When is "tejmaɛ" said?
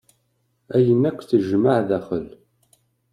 1.29-1.79